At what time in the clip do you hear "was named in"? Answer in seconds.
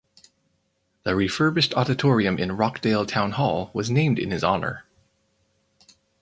3.71-4.31